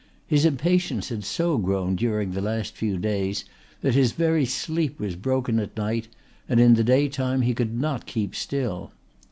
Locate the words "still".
8.33-8.93